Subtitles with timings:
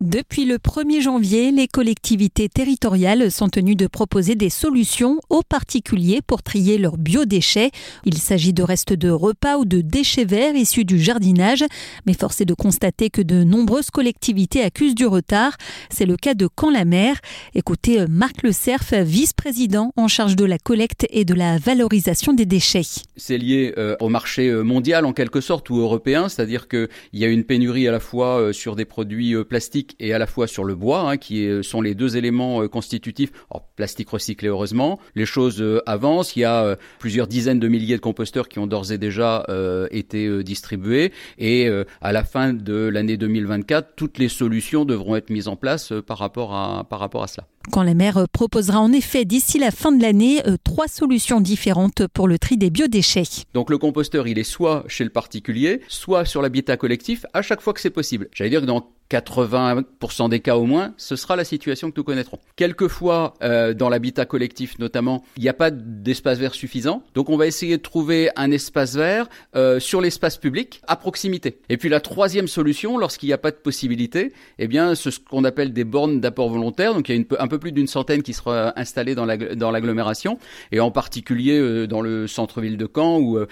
[0.00, 6.22] Depuis le 1er janvier, les collectivités territoriales sont tenues de proposer des solutions aux particuliers
[6.26, 7.70] pour trier leurs biodéchets.
[8.06, 11.66] Il s'agit de restes de repas ou de déchets verts issus du jardinage,
[12.06, 15.58] mais force est de constater que de nombreuses collectivités accusent du retard.
[15.90, 17.20] C'est le cas de Camp-la-Mer.
[17.54, 22.32] Écoutez euh, Marc Le Cerf, vice-président en charge de la collecte et de la valorisation
[22.32, 23.02] des déchets.
[23.18, 27.26] C'est lié euh, au marché euh, mondial en quelque sorte ou européen, c'est-à-dire qu'il y
[27.26, 30.64] a une pénurie à la fois sur des produits plastiques et à la fois sur
[30.64, 33.30] le bois, hein, qui sont les deux éléments euh, constitutifs.
[33.50, 34.98] Alors, plastique recyclé, heureusement.
[35.14, 36.36] Les choses euh, avancent.
[36.36, 39.46] Il y a euh, plusieurs dizaines de milliers de composteurs qui ont d'ores et déjà
[39.90, 41.12] été distribués.
[41.38, 41.68] Et
[42.00, 46.18] à la fin de l'année 2024, toutes les solutions devront être mises en place par
[46.18, 47.46] rapport à, par rapport à cela.
[47.70, 52.26] Quand la maire proposera en effet d'ici la fin de l'année trois solutions différentes pour
[52.26, 53.44] le tri des biodéchets.
[53.52, 57.60] Donc le composteur, il est soit chez le particulier, soit sur l'habitat collectif, à chaque
[57.60, 58.28] fois que c'est possible.
[58.32, 62.04] J'allais dire que dans 80% des cas au moins, ce sera la situation que nous
[62.04, 62.38] connaîtrons.
[62.56, 67.36] Quelquefois, euh, dans l'habitat collectif notamment, il n'y a pas d'espace vert suffisant, donc on
[67.36, 71.58] va essayer de trouver un espace vert euh, sur l'espace public à proximité.
[71.68, 75.44] Et puis la troisième solution, lorsqu'il n'y a pas de possibilité, eh bien, ce qu'on
[75.44, 76.94] appelle des bornes d'apport volontaire.
[76.94, 80.38] Donc il y a une, un peu plus d'une centaine qui sera installées dans l'agglomération,
[80.72, 83.46] et en particulier euh, dans le centre-ville de Caen, où euh,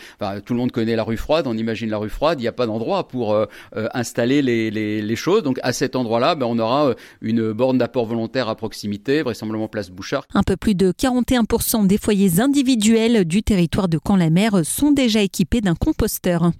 [0.44, 1.46] tout le monde connaît la rue Froide.
[1.46, 3.46] On imagine la rue Froide, il n'y a pas d'endroit pour euh,
[3.92, 5.42] installer les, choses.
[5.42, 9.90] Donc à cet endroit-là, ben, on aura une borne d'apport volontaire à proximité, vraisemblablement place
[9.90, 10.24] Bouchard.
[10.32, 15.60] Un peu plus de 41% des foyers individuels du territoire de Camp-la-Mer sont déjà équipés
[15.60, 16.52] d'un composteur.